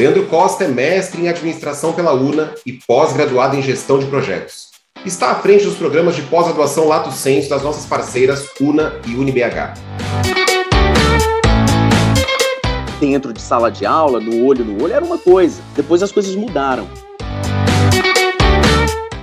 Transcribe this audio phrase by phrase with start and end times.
[0.00, 4.68] Leandro Costa é mestre em administração pela UNA e pós-graduado em gestão de projetos.
[5.04, 9.74] Está à frente dos programas de pós-graduação Lato Senso das nossas parceiras UNA e UniBH.
[12.98, 15.60] Dentro de sala de aula, no olho no olho, era uma coisa.
[15.76, 16.88] Depois as coisas mudaram.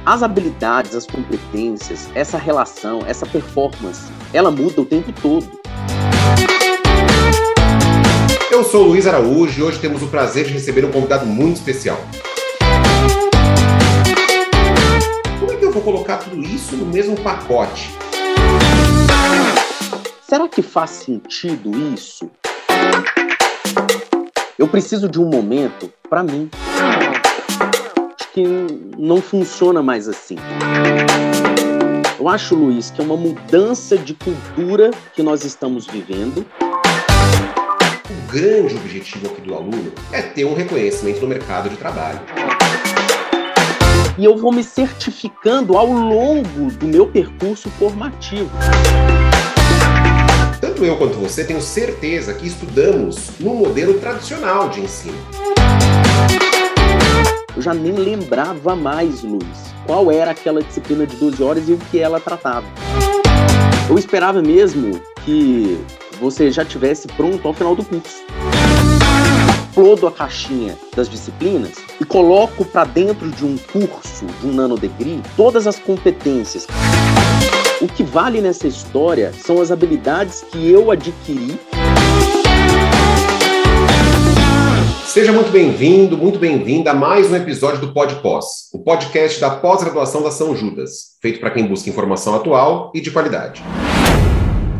[0.06, 5.50] As habilidades, as competências, essa relação, essa performance, ela muda o tempo todo.
[8.58, 11.58] Eu sou o Luiz Araújo e hoje temos o prazer de receber um convidado muito
[11.58, 12.00] especial.
[15.40, 17.92] Como é que eu vou colocar tudo isso no mesmo pacote?
[20.28, 22.32] Será que faz sentido isso?
[24.58, 26.50] Eu preciso de um momento para mim
[28.34, 28.44] que
[28.98, 30.38] não funciona mais assim.
[32.20, 36.44] Eu acho, Luiz, que é uma mudança de cultura que nós estamos vivendo.
[38.10, 42.20] O grande objetivo aqui do aluno é ter um reconhecimento no mercado de trabalho.
[44.18, 48.50] E eu vou me certificando ao longo do meu percurso formativo.
[50.60, 55.18] Tanto eu quanto você tenho certeza que estudamos no modelo tradicional de ensino
[57.58, 61.78] eu já nem lembrava mais, Luiz, qual era aquela disciplina de 12 horas e o
[61.78, 62.68] que ela tratava.
[63.90, 65.76] Eu esperava mesmo que
[66.20, 68.24] você já tivesse pronto ao final do curso.
[69.70, 75.22] Explodo a caixinha das disciplinas e coloco para dentro de um curso, de um nanodegree,
[75.36, 76.66] todas as competências.
[77.80, 81.60] O que vale nessa história são as habilidades que eu adquiri
[85.18, 89.50] Seja muito bem-vindo, muito bem-vinda a mais um episódio do Pod Pós, o podcast da
[89.50, 93.64] pós-graduação da São Judas, feito para quem busca informação atual e de qualidade.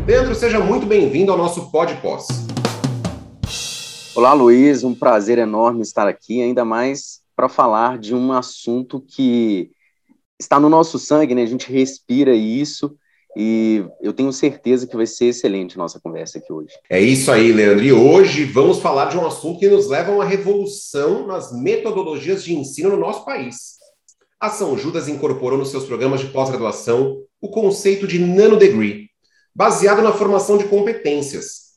[0.08, 2.28] Leandro, seja muito bem-vindo ao nosso Pod Pós.
[4.14, 9.70] Olá, Luiz, um prazer enorme estar aqui, ainda mais para falar de um assunto que
[10.40, 11.42] está no nosso sangue, né?
[11.42, 12.96] A gente respira isso
[13.36, 16.72] e eu tenho certeza que vai ser excelente a nossa conversa aqui hoje.
[16.88, 17.84] É isso aí, Leandro.
[17.84, 22.42] E hoje vamos falar de um assunto que nos leva a uma revolução nas metodologias
[22.42, 23.76] de ensino no nosso país.
[24.40, 29.07] A São Judas incorporou nos seus programas de pós-graduação o conceito de nanodegree,
[29.54, 31.68] baseado na formação de competências,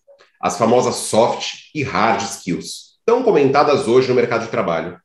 [0.42, 5.00] as famosas soft e hard skills, tão comentadas hoje no mercado de trabalho.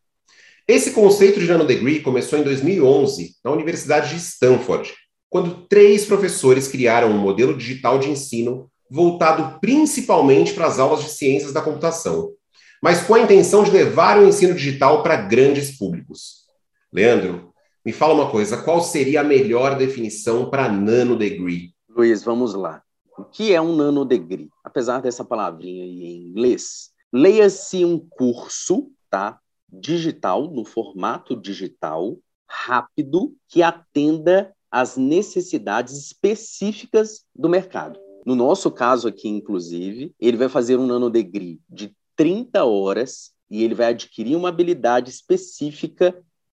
[0.69, 4.93] Esse conceito de nanodegree começou em 2011 na Universidade de Stanford
[5.28, 11.10] quando três professores criaram um modelo digital de ensino voltado principalmente para as aulas de
[11.10, 12.31] ciências da computação,
[12.83, 16.47] mas com a intenção de levar o ensino digital para grandes públicos.
[16.93, 17.53] Leandro,
[17.84, 21.75] me fala uma coisa, qual seria a melhor definição para nanodegree?
[22.06, 22.84] Luiz, vamos lá.
[23.19, 24.49] O que é um nanodegree?
[24.62, 29.41] Apesar dessa palavrinha aí em inglês, leia-se um curso, tá?
[29.69, 32.16] Digital, no formato digital,
[32.49, 37.99] rápido, que atenda as necessidades específicas do mercado.
[38.25, 43.75] No nosso caso aqui, inclusive, ele vai fazer um nanodegree de 30 horas e ele
[43.75, 46.16] vai adquirir uma habilidade específica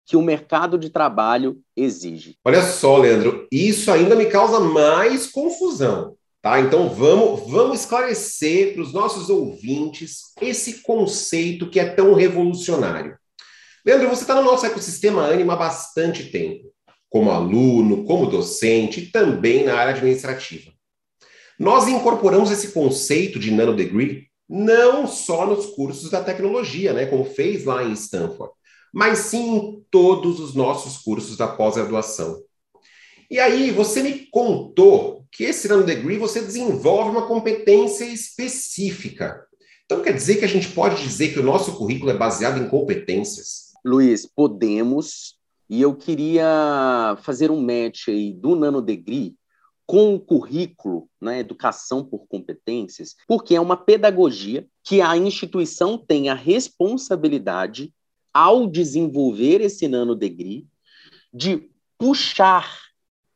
[0.08, 2.38] que o mercado de trabalho exige.
[2.46, 6.16] Olha só, Leandro, isso ainda me causa mais confusão.
[6.42, 6.62] Tá?
[6.62, 13.18] Então vamos, vamos esclarecer para os nossos ouvintes esse conceito que é tão revolucionário.
[13.86, 16.72] Leandro, você está no nosso ecossistema Anima há bastante tempo
[17.10, 20.72] como aluno, como docente e também na área administrativa.
[21.60, 27.66] Nós incorporamos esse conceito de nanodegree não só nos cursos da tecnologia, né, como fez
[27.66, 28.54] lá em Stanford,
[28.98, 32.42] mas sim em todos os nossos cursos da pós-graduação.
[33.30, 39.46] E aí, você me contou que esse nanodegree você desenvolve uma competência específica.
[39.86, 42.68] Então, quer dizer que a gente pode dizer que o nosso currículo é baseado em
[42.68, 43.72] competências?
[43.86, 45.38] Luiz, podemos
[45.70, 49.36] e eu queria fazer um match aí do nanodegree
[49.86, 56.30] com o currículo, né, educação por competências, porque é uma pedagogia que a instituição tem
[56.30, 57.94] a responsabilidade
[58.38, 60.68] ao desenvolver esse nanodegree
[61.34, 62.70] de puxar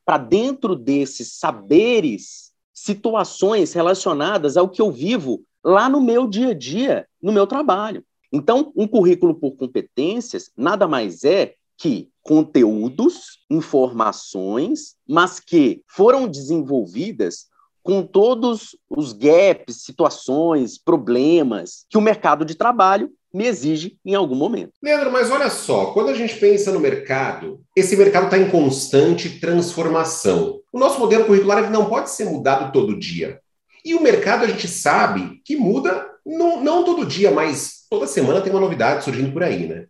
[0.05, 6.53] para dentro desses saberes situações relacionadas ao que eu vivo lá no meu dia a
[6.53, 8.05] dia, no meu trabalho.
[8.31, 17.47] Então, um currículo por competências nada mais é que conteúdos, informações, mas que foram desenvolvidas
[17.83, 24.35] com todos os gaps, situações, problemas que o mercado de trabalho me exige em algum
[24.35, 24.73] momento.
[24.83, 29.39] Leandro, mas olha só, quando a gente pensa no mercado, esse mercado está em constante
[29.39, 30.59] transformação.
[30.71, 33.39] O nosso modelo curricular não pode ser mudado todo dia.
[33.83, 38.41] E o mercado a gente sabe que muda não, não todo dia, mas toda semana
[38.41, 39.85] tem uma novidade surgindo por aí, né?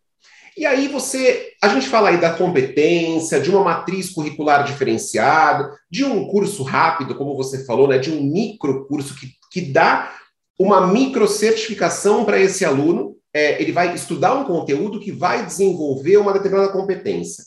[0.57, 6.03] E aí você, a gente fala aí da competência, de uma matriz curricular diferenciada, de
[6.03, 10.13] um curso rápido, como você falou, né, de um micro curso que, que dá
[10.59, 13.15] uma micro certificação para esse aluno.
[13.33, 17.45] É, ele vai estudar um conteúdo que vai desenvolver uma determinada competência.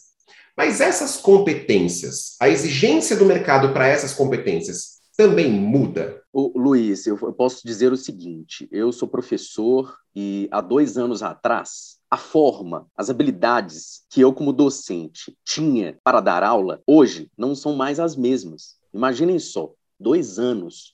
[0.56, 6.22] Mas essas competências, a exigência do mercado para essas competências também muda?
[6.32, 11.98] O, Luiz, eu posso dizer o seguinte: eu sou professor e há dois anos atrás
[12.14, 17.74] a forma, as habilidades que eu, como docente, tinha para dar aula, hoje não são
[17.74, 18.76] mais as mesmas.
[18.92, 20.93] Imaginem só, dois anos.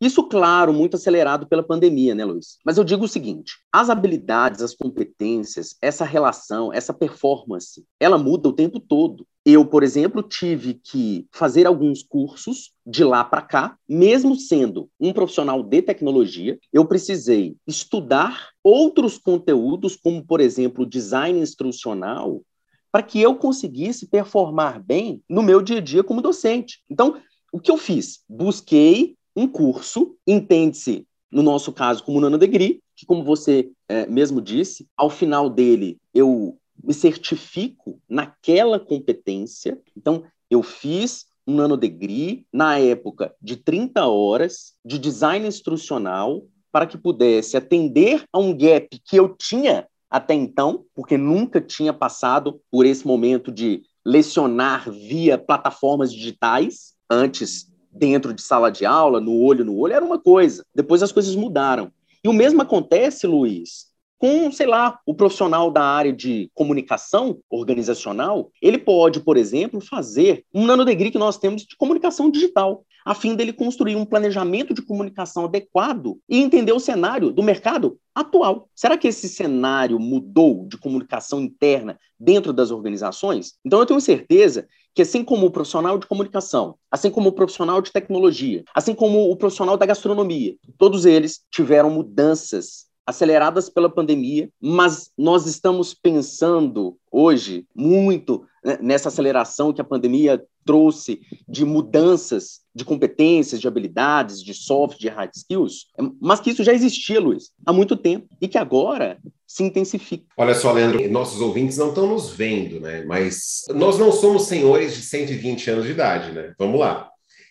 [0.00, 2.58] Isso, claro, muito acelerado pela pandemia, né, Luiz?
[2.64, 8.48] Mas eu digo o seguinte: as habilidades, as competências, essa relação, essa performance, ela muda
[8.48, 9.26] o tempo todo.
[9.44, 15.12] Eu, por exemplo, tive que fazer alguns cursos de lá para cá, mesmo sendo um
[15.12, 22.42] profissional de tecnologia, eu precisei estudar outros conteúdos, como, por exemplo, design instrucional,
[22.90, 26.82] para que eu conseguisse performar bem no meu dia a dia como docente.
[26.90, 27.20] Então,
[27.52, 28.24] o que eu fiz?
[28.28, 34.40] Busquei um curso, entende-se, no nosso caso, como Nano Degree, que, como você é, mesmo
[34.40, 39.78] disse, ao final dele eu me certifico naquela competência.
[39.96, 46.98] Então, eu fiz um nanodegree, na época, de 30 horas de design instrucional, para que
[46.98, 52.84] pudesse atender a um gap que eu tinha até então, porque nunca tinha passado por
[52.84, 56.94] esse momento de lecionar via plataformas digitais.
[57.10, 60.64] Antes, dentro de sala de aula, no olho no olho, era uma coisa.
[60.74, 61.90] Depois as coisas mudaram.
[62.22, 63.86] E o mesmo acontece, Luiz,
[64.18, 70.44] com, sei lá, o profissional da área de comunicação organizacional, ele pode, por exemplo, fazer
[70.52, 74.82] um nanodegree que nós temos de comunicação digital, a fim dele construir um planejamento de
[74.82, 78.68] comunicação adequado e entender o cenário do mercado atual.
[78.74, 83.54] Será que esse cenário mudou de comunicação interna dentro das organizações?
[83.64, 87.80] Então eu tenho certeza que assim como o profissional de comunicação, assim como o profissional
[87.80, 94.50] de tecnologia, assim como o profissional da gastronomia, todos eles tiveram mudanças aceleradas pela pandemia,
[94.60, 102.60] mas nós estamos pensando hoje muito né, nessa aceleração que a pandemia trouxe de mudanças
[102.74, 105.86] de competências, de habilidades, de soft, de hard skills,
[106.20, 110.26] mas que isso já existia, Luiz, há muito tempo e que agora se intensifica.
[110.36, 113.04] Olha só, Leandro, nossos ouvintes não estão nos vendo, né?
[113.06, 116.52] Mas nós não somos senhores de 120 anos de idade, né?
[116.58, 117.08] Vamos lá.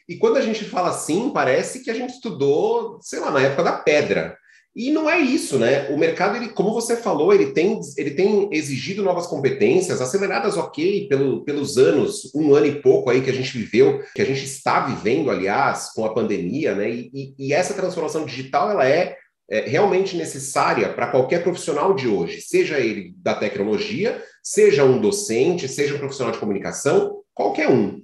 [0.07, 3.63] E quando a gente fala assim, parece que a gente estudou, sei lá, na época
[3.63, 4.37] da pedra.
[4.75, 5.89] E não é isso, né?
[5.89, 11.07] O mercado, ele, como você falou, ele tem, ele tem exigido novas competências, aceleradas, ok,
[11.07, 14.43] pelo, pelos anos, um ano e pouco aí que a gente viveu, que a gente
[14.43, 16.89] está vivendo, aliás, com a pandemia, né?
[16.89, 19.15] E, e, e essa transformação digital, ela é,
[19.49, 25.69] é realmente necessária para qualquer profissional de hoje, seja ele da tecnologia, seja um docente,
[25.69, 28.01] seja um profissional de comunicação, qualquer um.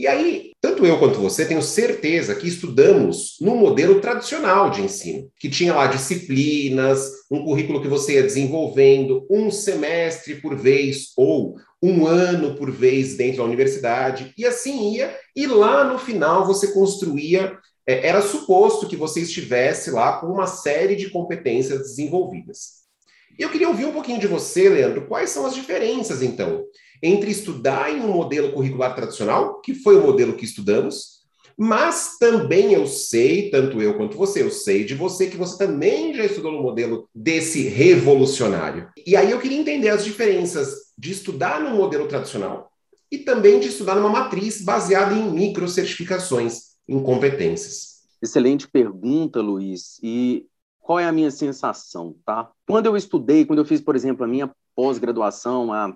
[0.00, 5.30] E aí, tanto eu quanto você tenho certeza que estudamos no modelo tradicional de ensino,
[5.38, 11.54] que tinha lá disciplinas, um currículo que você ia desenvolvendo um semestre por vez ou
[11.82, 16.72] um ano por vez dentro da universidade, e assim ia, e lá no final você
[16.72, 17.58] construía.
[17.86, 22.80] É, era suposto que você estivesse lá com uma série de competências desenvolvidas.
[23.38, 26.64] E eu queria ouvir um pouquinho de você, Leandro, quais são as diferenças, então,
[27.02, 31.20] entre estudar em um modelo curricular tradicional, que foi o modelo que estudamos,
[31.62, 36.14] mas também eu sei, tanto eu quanto você, eu sei de você que você também
[36.14, 38.88] já estudou no modelo desse revolucionário.
[39.06, 42.70] E aí eu queria entender as diferenças de estudar no modelo tradicional
[43.12, 48.00] e também de estudar numa matriz baseada em microcertificações, em competências.
[48.22, 49.98] Excelente pergunta, Luiz.
[50.02, 50.46] E
[50.80, 52.50] qual é a minha sensação, tá?
[52.66, 55.94] Quando eu estudei, quando eu fiz, por exemplo, a minha pós-graduação há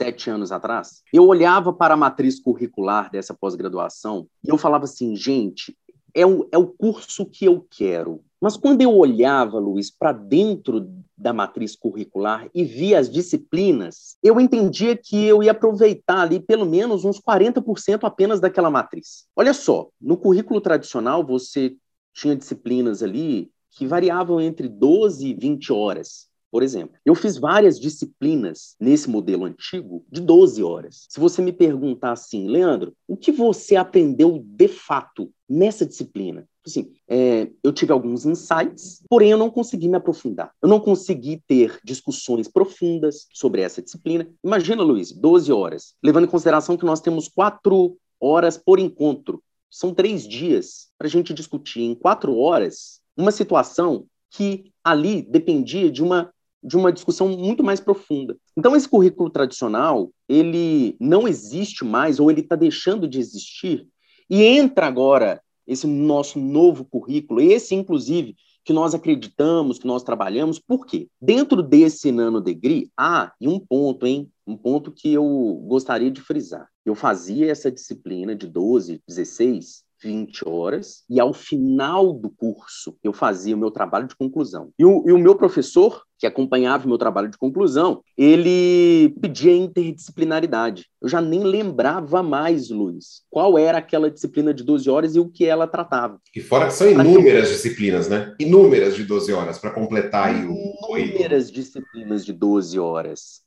[0.00, 5.14] sete anos atrás, eu olhava para a matriz curricular dessa pós-graduação e eu falava assim,
[5.14, 5.76] gente,
[6.14, 8.24] é o, é o curso que eu quero.
[8.40, 14.40] Mas quando eu olhava, Luiz, para dentro da matriz curricular e via as disciplinas, eu
[14.40, 19.26] entendia que eu ia aproveitar ali pelo menos uns 40% apenas daquela matriz.
[19.36, 21.76] Olha só, no currículo tradicional você
[22.14, 26.96] tinha disciplinas ali que variavam entre 12 e 20 horas por exemplo.
[27.04, 31.06] Eu fiz várias disciplinas nesse modelo antigo de 12 horas.
[31.08, 36.46] Se você me perguntar assim, Leandro, o que você aprendeu de fato nessa disciplina?
[36.66, 40.52] Assim, é, eu tive alguns insights, porém eu não consegui me aprofundar.
[40.60, 44.28] Eu não consegui ter discussões profundas sobre essa disciplina.
[44.44, 49.42] Imagina, Luiz, 12 horas, levando em consideração que nós temos quatro horas por encontro.
[49.70, 55.90] São três dias para a gente discutir em quatro horas uma situação que ali dependia
[55.90, 58.36] de uma de uma discussão muito mais profunda.
[58.56, 63.86] Então, esse currículo tradicional, ele não existe mais, ou ele está deixando de existir,
[64.28, 70.58] e entra agora esse nosso novo currículo, esse, inclusive, que nós acreditamos, que nós trabalhamos,
[70.58, 71.08] por quê?
[71.20, 74.30] Dentro desse nano degree, ah, e um ponto, hein?
[74.46, 75.24] Um ponto que eu
[75.66, 76.68] gostaria de frisar.
[76.84, 83.12] Eu fazia essa disciplina de 12, 16, 20 horas, e ao final do curso eu
[83.12, 84.70] fazia o meu trabalho de conclusão.
[84.78, 89.54] E o, e o meu professor, que acompanhava o meu trabalho de conclusão, ele pedia
[89.54, 90.86] interdisciplinaridade.
[91.00, 95.28] Eu já nem lembrava mais, Luiz, qual era aquela disciplina de 12 horas e o
[95.28, 96.20] que ela tratava.
[96.34, 98.34] E fora são inúmeras disciplinas, né?
[98.38, 103.42] Inúmeras de 12 horas para completar aí o Inúmeras disciplinas de 12 horas.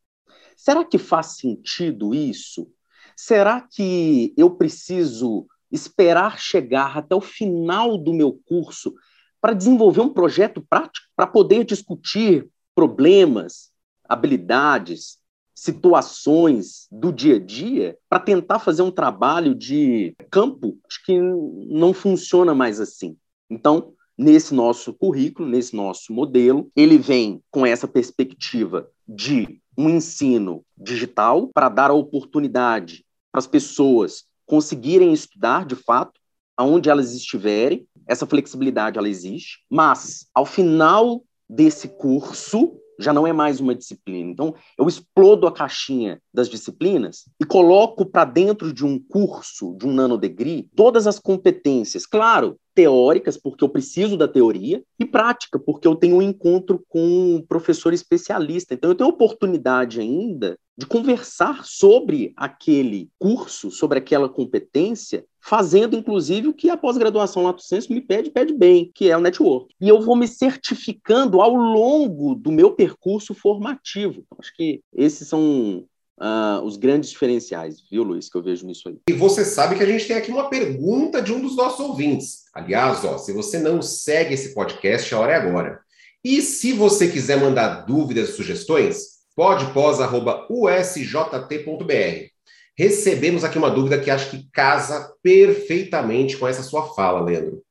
[0.56, 2.68] Será que faz sentido isso?
[3.16, 8.94] Será que eu preciso esperar chegar até o final do meu curso
[9.42, 13.72] para desenvolver um projeto prático, para poder discutir problemas,
[14.08, 15.18] habilidades,
[15.54, 21.94] situações do dia a dia, para tentar fazer um trabalho de campo, acho que não
[21.94, 23.18] funciona mais assim.
[23.50, 30.64] Então, nesse nosso currículo, nesse nosso modelo, ele vem com essa perspectiva de um ensino
[30.78, 36.22] digital para dar a oportunidade para as pessoas conseguirem estudar de fato
[36.56, 37.88] aonde elas estiverem.
[38.08, 44.30] Essa flexibilidade ela existe, mas ao final desse curso já não é mais uma disciplina.
[44.30, 49.88] Então, eu explodo a caixinha das disciplinas e coloco para dentro de um curso, de
[49.88, 52.06] um nanodegree, todas as competências.
[52.06, 57.36] Claro, teóricas, porque eu preciso da teoria, e prática, porque eu tenho um encontro com
[57.36, 58.74] um professor especialista.
[58.74, 66.48] Então, eu tenho oportunidade ainda de conversar sobre aquele curso, sobre aquela competência, fazendo inclusive
[66.48, 69.74] o que a pós-graduação Lato Senso me pede, pede bem, que é o network.
[69.80, 74.24] E eu vou me certificando ao longo do meu percurso formativo.
[74.26, 75.86] Então, acho que esses são
[76.24, 78.98] uh, os grandes diferenciais, viu, Luiz, que eu vejo nisso aí.
[79.10, 82.44] E você sabe que a gente tem aqui uma pergunta de um dos nossos ouvintes.
[82.54, 85.82] Aliás, ó, se você não segue esse podcast, a hora é agora.
[86.24, 92.34] E se você quiser mandar dúvidas e sugestões, podpós.usjt.br.
[92.76, 97.62] Recebemos aqui uma dúvida que acho que casa perfeitamente com essa sua fala, Leandro.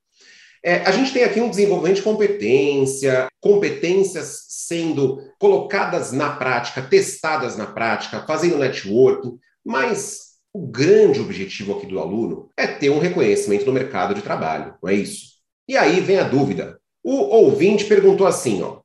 [0.65, 7.57] É, a gente tem aqui um desenvolvimento de competência, competências sendo colocadas na prática, testadas
[7.57, 13.67] na prática, fazendo networking, mas o grande objetivo aqui do aluno é ter um reconhecimento
[13.67, 15.33] no mercado de trabalho, não é isso?
[15.69, 16.79] E aí vem a dúvida.
[17.03, 18.81] O ouvinte perguntou assim, ó,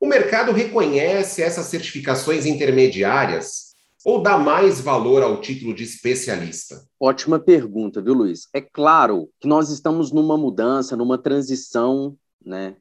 [0.00, 3.67] o mercado reconhece essas certificações intermediárias
[4.04, 6.84] ou dá mais valor ao título de especialista?
[7.00, 8.48] Ótima pergunta, viu, Luiz?
[8.52, 12.76] É claro que nós estamos numa mudança, numa transição né,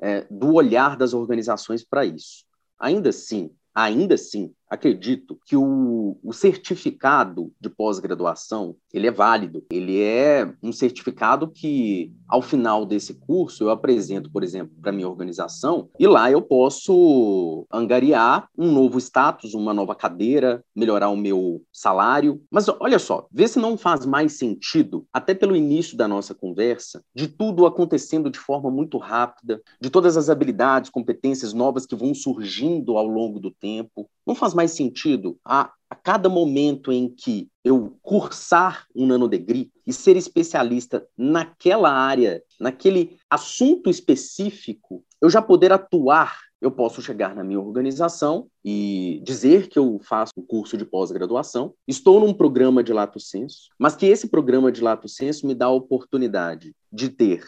[0.00, 2.44] é, do olhar das organizações para isso.
[2.78, 9.64] Ainda assim, ainda assim, acredito que o, o certificado de pós-graduação ele é válido.
[9.70, 15.08] Ele é um certificado que, ao final desse curso, eu apresento, por exemplo, para minha
[15.08, 21.62] organização e lá eu posso angariar um novo status, uma nova cadeira, melhorar o meu
[21.72, 22.42] salário.
[22.50, 27.02] Mas olha só, vê se não faz mais sentido, até pelo início da nossa conversa,
[27.14, 32.14] de tudo acontecendo de forma muito rápida, de todas as habilidades, competências novas que vão
[32.14, 34.08] surgindo ao longo do tempo.
[34.30, 39.92] Não faz mais sentido a, a cada momento em que eu cursar um nanodegree e
[39.92, 47.42] ser especialista naquela área, naquele assunto específico, eu já poder atuar eu posso chegar na
[47.42, 52.92] minha organização e dizer que eu faço um curso de pós-graduação, estou num programa de
[52.92, 57.44] lato senso, mas que esse programa de lato senso me dá a oportunidade de ter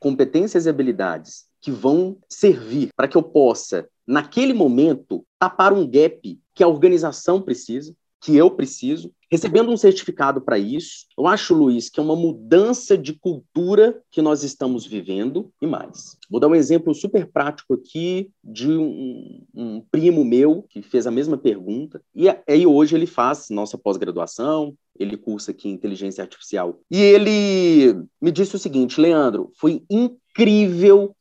[0.00, 6.38] competências e habilidades que vão servir para que eu possa, naquele momento, tapar um gap
[6.54, 11.06] que a organização precisa, que eu preciso, recebendo um certificado para isso.
[11.16, 16.18] Eu acho, Luiz, que é uma mudança de cultura que nós estamos vivendo e mais.
[16.30, 21.10] Vou dar um exemplo super prático aqui de um, um primo meu que fez a
[21.10, 26.78] mesma pergunta e aí hoje ele faz nossa pós-graduação, ele cursa aqui inteligência artificial.
[26.90, 30.23] E ele me disse o seguinte, Leandro, foi incrível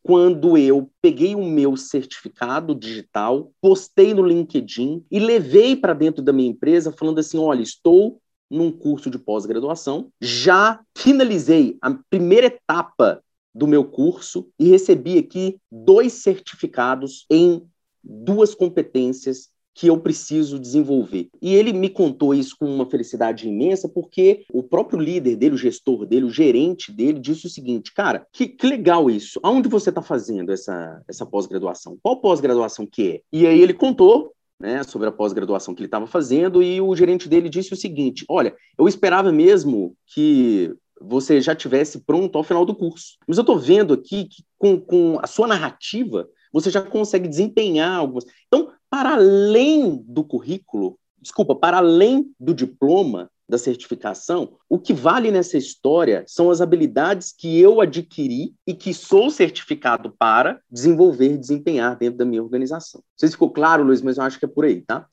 [0.02, 6.34] quando eu peguei o meu certificado digital, postei no LinkedIn e levei para dentro da
[6.34, 13.24] minha empresa falando assim, olha, estou num curso de pós-graduação, já finalizei a primeira etapa
[13.54, 17.64] do meu curso e recebi aqui dois certificados em
[18.04, 21.30] duas competências que eu preciso desenvolver.
[21.42, 25.58] E ele me contou isso com uma felicidade imensa, porque o próprio líder dele, o
[25.58, 29.40] gestor dele, o gerente dele, disse o seguinte: cara, que, que legal isso.
[29.42, 31.98] Aonde você está fazendo essa, essa pós-graduação?
[32.02, 33.22] Qual pós-graduação que é?
[33.32, 37.28] E aí ele contou né, sobre a pós-graduação que ele estava fazendo, e o gerente
[37.28, 42.66] dele disse o seguinte: Olha, eu esperava mesmo que você já tivesse pronto ao final
[42.66, 43.18] do curso.
[43.28, 47.98] Mas eu estou vendo aqui que com, com a sua narrativa, você já consegue desempenhar
[47.98, 48.26] algumas.
[48.48, 55.32] Então, para além do currículo, desculpa, para além do diploma, da certificação, o que vale
[55.32, 61.98] nessa história são as habilidades que eu adquiri e que sou certificado para desenvolver desempenhar
[61.98, 63.00] dentro da minha organização.
[63.00, 65.08] Não sei se ficou claro, Luiz, mas eu acho que é por aí, tá?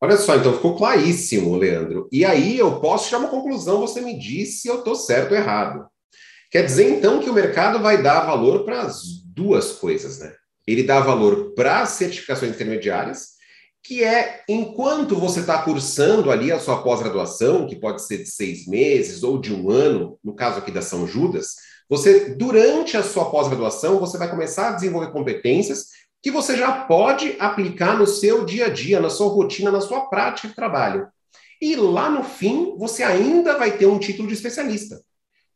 [0.00, 2.08] Olha só, então ficou claríssimo, Leandro.
[2.10, 5.36] E aí eu posso tirar uma conclusão, você me diz se eu estou certo ou
[5.36, 5.86] errado.
[6.50, 10.34] Quer dizer, então, que o mercado vai dar valor para as duas coisas, né?
[10.72, 13.38] Ele dá valor para certificações intermediárias,
[13.82, 18.66] que é enquanto você está cursando ali a sua pós-graduação, que pode ser de seis
[18.66, 21.54] meses ou de um ano, no caso aqui da São Judas,
[21.88, 25.86] você, durante a sua pós-graduação, você vai começar a desenvolver competências
[26.22, 30.02] que você já pode aplicar no seu dia a dia, na sua rotina, na sua
[30.02, 31.08] prática de trabalho.
[31.62, 35.00] E lá no fim, você ainda vai ter um título de especialista.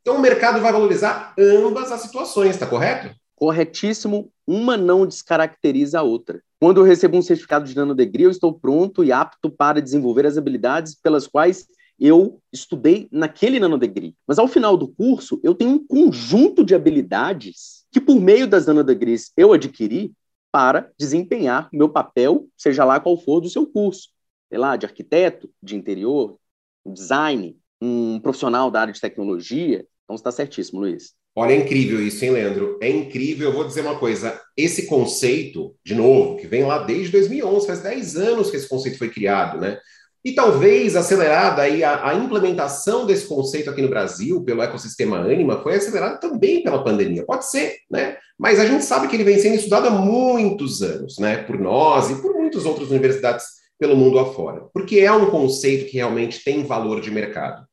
[0.00, 3.14] Então, o mercado vai valorizar ambas as situações, está correto?
[3.42, 6.40] Corretíssimo, uma não descaracteriza a outra.
[6.60, 10.38] Quando eu recebo um certificado de nanodegree, eu estou pronto e apto para desenvolver as
[10.38, 11.66] habilidades pelas quais
[11.98, 14.14] eu estudei naquele nanodegree.
[14.28, 18.66] Mas ao final do curso, eu tenho um conjunto de habilidades que, por meio das
[18.66, 20.12] nanodegrees, eu adquiri
[20.52, 24.10] para desempenhar meu papel, seja lá qual for do seu curso.
[24.50, 26.38] Sei lá, de arquiteto, de interior,
[26.86, 29.84] design, um profissional da área de tecnologia.
[30.04, 31.20] Então, está certíssimo, Luiz.
[31.34, 32.78] Olha, é incrível isso, hein, Leandro?
[32.80, 33.48] É incrível.
[33.48, 37.80] Eu vou dizer uma coisa: esse conceito, de novo, que vem lá desde 2011, faz
[37.80, 39.78] 10 anos que esse conceito foi criado, né?
[40.24, 45.60] E talvez acelerada aí a, a, implementação desse conceito aqui no Brasil pelo ecossistema Anima
[45.60, 47.24] foi acelerada também pela pandemia.
[47.24, 48.16] Pode ser, né?
[48.38, 51.38] Mas a gente sabe que ele vem sendo estudado há muitos anos, né?
[51.38, 53.46] Por nós e por muitas outras universidades
[53.80, 54.66] pelo mundo afora.
[54.72, 57.66] Porque é um conceito que realmente tem valor de mercado.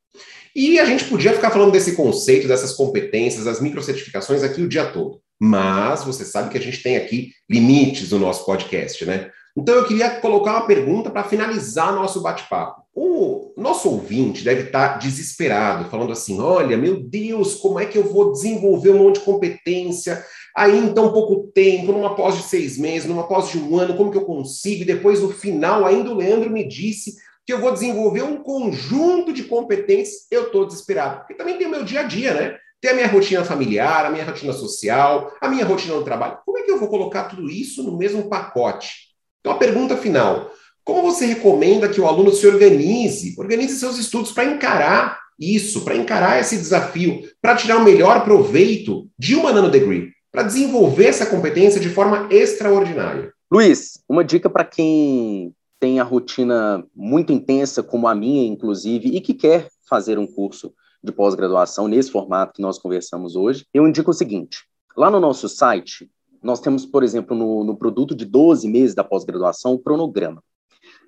[0.60, 4.92] E a gente podia ficar falando desse conceito, dessas competências, das microcertificações aqui o dia
[4.92, 5.22] todo.
[5.40, 9.32] Mas você sabe que a gente tem aqui limites no nosso podcast, né?
[9.58, 12.82] Então eu queria colocar uma pergunta para finalizar nosso bate-papo.
[12.94, 17.98] O nosso ouvinte deve estar tá desesperado, falando assim: olha, meu Deus, como é que
[17.98, 20.22] eu vou desenvolver um monte de competência
[20.54, 23.96] aí em tão pouco tempo, numa pós de seis meses, numa pós de um ano,
[23.96, 24.82] como que eu consigo?
[24.82, 27.16] E depois, no final, ainda o Leandro me disse
[27.50, 31.22] que eu vou desenvolver um conjunto de competências, eu estou desesperado.
[31.22, 32.56] Porque também tem o meu dia a dia, né?
[32.80, 36.38] Tem a minha rotina familiar, a minha rotina social, a minha rotina no trabalho.
[36.46, 39.16] Como é que eu vou colocar tudo isso no mesmo pacote?
[39.40, 40.52] Então, a pergunta final:
[40.84, 45.96] como você recomenda que o aluno se organize, organize seus estudos para encarar isso, para
[45.96, 51.82] encarar esse desafio, para tirar o melhor proveito de uma nanodegree, para desenvolver essa competência
[51.82, 53.34] de forma extraordinária?
[53.52, 59.22] Luiz, uma dica para quem tem a rotina muito intensa, como a minha, inclusive, e
[59.22, 64.12] que quer fazer um curso de pós-graduação nesse formato que nós conversamos hoje, eu indico
[64.12, 64.66] o seguinte:
[64.96, 66.12] lá no nosso site,
[66.44, 70.44] nós temos, por exemplo, no, no produto de 12 meses da pós-graduação, o cronograma.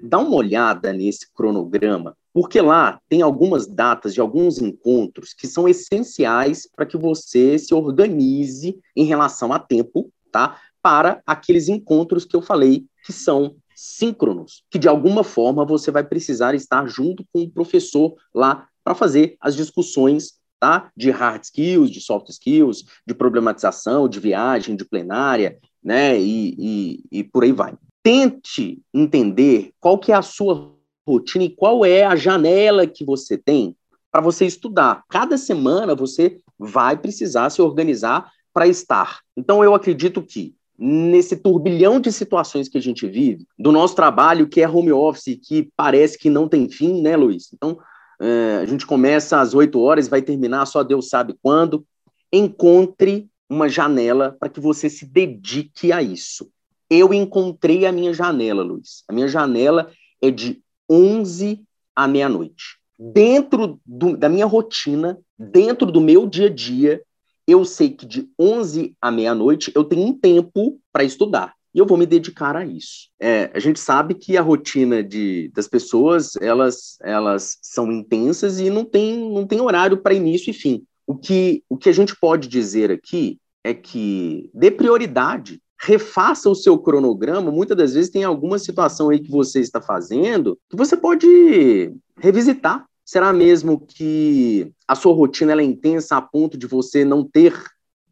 [0.02, 5.68] Dá uma olhada nesse cronograma, porque lá tem algumas datas de alguns encontros que são
[5.68, 10.60] essenciais para que você se organize em relação a tempo, tá?
[10.82, 16.04] Para aqueles encontros que eu falei que são síncronos, que de alguma forma você vai
[16.04, 20.92] precisar estar junto com o professor lá para fazer as discussões tá?
[20.96, 26.20] de hard skills, de soft skills, de problematização, de viagem, de plenária, né?
[26.20, 27.76] E, e, e por aí vai.
[28.04, 30.76] Tente entender qual que é a sua
[31.08, 33.76] rotina e qual é a janela que você tem
[34.12, 35.04] para você estudar.
[35.10, 39.22] Cada semana você vai precisar se organizar para estar.
[39.36, 44.48] Então eu acredito que nesse turbilhão de situações que a gente vive, do nosso trabalho
[44.48, 47.50] que é home office, que parece que não tem fim, né, Luiz?
[47.54, 47.78] Então,
[48.20, 51.86] é, a gente começa às 8 horas, vai terminar só Deus sabe quando.
[52.32, 56.50] Encontre uma janela para que você se dedique a isso.
[56.90, 59.04] Eu encontrei a minha janela, Luiz.
[59.08, 61.64] A minha janela é de 11
[61.96, 62.78] à meia-noite.
[63.00, 67.02] Dentro do, da minha rotina, dentro do meu dia a dia,
[67.48, 71.86] eu sei que de 11 à meia-noite eu tenho um tempo para estudar e eu
[71.86, 73.10] vou me dedicar a isso.
[73.20, 78.70] É, a gente sabe que a rotina de, das pessoas elas, elas são intensas e
[78.70, 80.84] não tem, não tem horário para início e fim.
[81.08, 86.56] O que, o que a gente pode dizer aqui é que dê prioridade refaça o
[86.56, 87.52] seu cronograma.
[87.52, 92.86] Muitas das vezes tem alguma situação aí que você está fazendo que você pode revisitar.
[93.12, 97.54] Será mesmo que a sua rotina é intensa a ponto de você não ter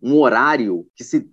[0.02, 1.26] um horário que se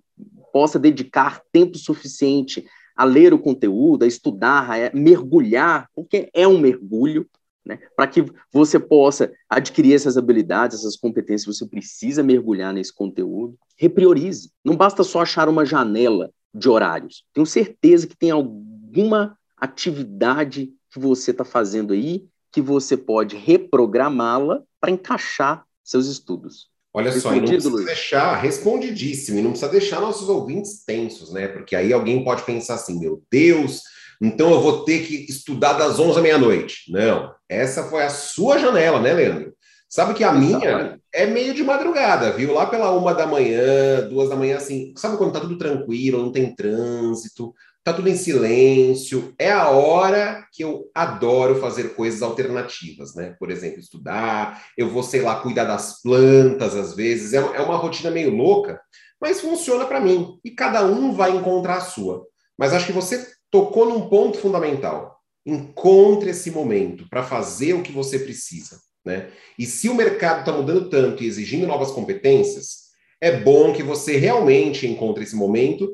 [0.52, 6.60] possa dedicar tempo suficiente a ler o conteúdo, a estudar, a mergulhar, porque é um
[6.60, 7.28] mergulho,
[7.64, 7.80] né?
[7.96, 13.58] Para que você possa adquirir essas habilidades, essas competências, você precisa mergulhar nesse conteúdo.
[13.76, 14.52] Repriorize.
[14.64, 17.24] Não basta só achar uma janela de horários.
[17.34, 24.62] Tenho certeza que tem alguma atividade que você está fazendo aí que você pode reprogramá-la
[24.80, 26.70] para encaixar seus estudos.
[26.94, 31.48] Olha só, e não precisa deixar respondidíssimo, e não precisa deixar nossos ouvintes tensos, né?
[31.48, 33.82] Porque aí alguém pode pensar assim: meu Deus,
[34.22, 36.90] então eu vou ter que estudar das 11 à meia-noite.
[36.90, 39.52] Não, essa foi a sua janela, né, Leandro?
[39.86, 42.54] Sabe que a minha é meio de madrugada, viu?
[42.54, 44.94] Lá pela uma da manhã, duas da manhã, assim.
[44.96, 47.52] Sabe quando tá tudo tranquilo, não tem trânsito,
[47.86, 49.32] tá tudo em silêncio?
[49.38, 53.36] É a hora que eu adoro fazer coisas alternativas, né?
[53.38, 57.32] Por exemplo, estudar, eu vou, sei lá, cuidar das plantas às vezes.
[57.32, 58.80] É, é uma rotina meio louca,
[59.20, 60.36] mas funciona para mim.
[60.44, 62.26] E cada um vai encontrar a sua.
[62.58, 65.20] Mas acho que você tocou num ponto fundamental.
[65.46, 68.80] Encontre esse momento para fazer o que você precisa.
[69.04, 69.28] Né?
[69.56, 72.86] E se o mercado está mudando tanto e exigindo novas competências,
[73.20, 75.88] é bom que você realmente encontre esse momento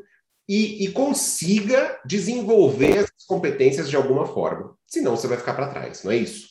[0.53, 4.75] e, e consiga desenvolver essas competências de alguma forma.
[4.87, 6.47] Senão você vai ficar para trás, não é isso?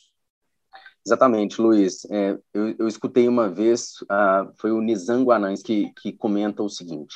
[1.06, 2.04] Exatamente, Luiz.
[2.10, 6.68] É, eu, eu, escutei uma vez, uh, foi o Nizam Guanães que, que comenta o
[6.68, 7.14] seguinte: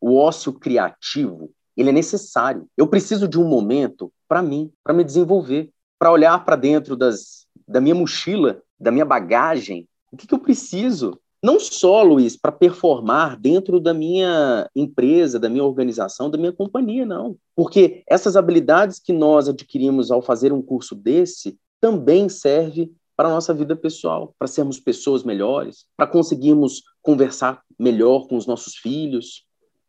[0.00, 2.66] o ócio criativo ele é necessário.
[2.78, 7.46] Eu preciso de um momento para mim, para me desenvolver, para olhar para dentro das,
[7.68, 9.86] da minha mochila, da minha bagagem.
[10.10, 11.20] O que, que eu preciso?
[11.42, 17.04] Não só, Luiz, para performar dentro da minha empresa, da minha organização, da minha companhia,
[17.04, 17.36] não.
[17.56, 23.32] Porque essas habilidades que nós adquirimos ao fazer um curso desse também serve para a
[23.32, 29.44] nossa vida pessoal, para sermos pessoas melhores, para conseguirmos conversar melhor com os nossos filhos,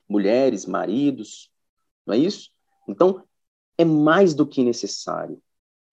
[0.10, 1.52] mulheres, maridos,
[2.06, 2.50] não é isso?
[2.88, 3.24] Então,
[3.78, 5.40] é mais do que necessário.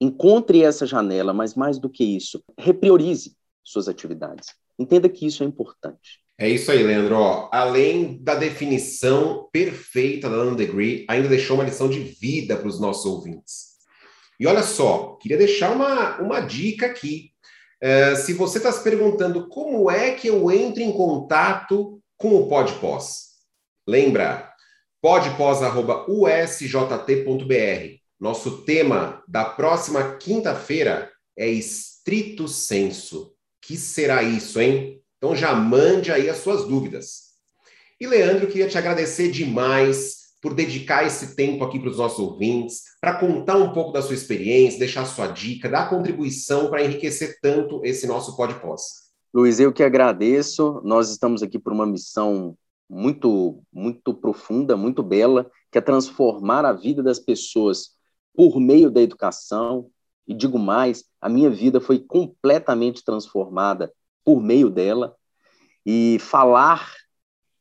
[0.01, 4.49] Encontre essa janela, mas mais do que isso, repriorize suas atividades.
[4.81, 6.23] Entenda que isso é importante.
[6.39, 7.17] É isso aí, Leandro.
[7.17, 12.67] Ó, além da definição perfeita da Nano Degree, ainda deixou uma lição de vida para
[12.67, 13.73] os nossos ouvintes.
[14.41, 17.33] E olha só, queria deixar uma, uma dica aqui.
[17.83, 22.49] Uh, se você está se perguntando como é que eu entro em contato com o
[22.49, 23.33] PodPós,
[23.87, 24.51] lembra,
[25.03, 28.01] podpós.usjt.br.
[28.19, 33.35] Nosso tema da próxima quinta-feira é estrito senso.
[33.71, 35.01] Que será isso, hein?
[35.17, 37.37] Então já mande aí as suas dúvidas.
[38.01, 42.83] E Leandro, queria te agradecer demais por dedicar esse tempo aqui para os nossos ouvintes,
[43.01, 47.81] para contar um pouco da sua experiência, deixar sua dica, dar contribuição para enriquecer tanto
[47.85, 49.03] esse nosso podcast.
[49.33, 50.81] Luiz, eu que agradeço.
[50.83, 56.73] Nós estamos aqui por uma missão muito, muito profunda, muito bela, que é transformar a
[56.73, 57.91] vida das pessoas
[58.35, 59.89] por meio da educação.
[60.27, 63.93] E digo mais, a minha vida foi completamente transformada
[64.25, 65.15] por meio dela.
[65.85, 66.93] E falar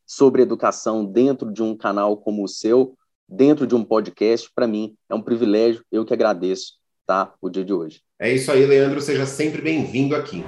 [0.05, 4.95] sobre educação dentro de um canal como o seu, dentro de um podcast, para mim
[5.09, 5.83] é um privilégio.
[5.91, 6.73] Eu que agradeço,
[7.05, 7.33] tá?
[7.41, 8.01] O dia de hoje.
[8.19, 8.99] É isso aí, Leandro.
[9.01, 10.43] Seja sempre bem-vindo aqui.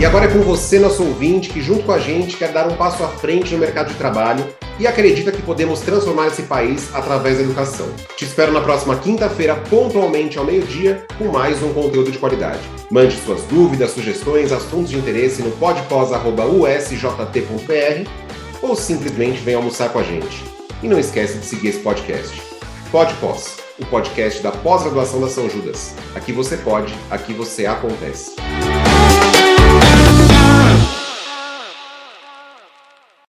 [0.00, 2.76] E agora é com você, nosso ouvinte, que junto com a gente quer dar um
[2.76, 4.44] passo à frente no mercado de trabalho
[4.78, 7.88] e acredita que podemos transformar esse país através da educação.
[8.16, 12.60] Te espero na próxima quinta-feira, pontualmente ao meio-dia, com mais um conteúdo de qualidade.
[12.90, 18.10] Mande suas dúvidas, sugestões, assuntos de interesse no podpos.usjt.br
[18.62, 20.42] ou simplesmente venha almoçar com a gente.
[20.82, 22.42] E não esquece de seguir esse podcast.
[22.90, 25.94] Podpós, o podcast da pós-graduação da São Judas.
[26.14, 28.36] Aqui você pode, aqui você acontece.